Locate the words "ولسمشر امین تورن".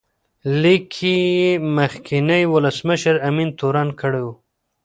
2.53-3.89